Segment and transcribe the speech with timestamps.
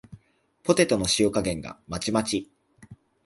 [0.63, 2.49] ポテトの塩加減がまちまち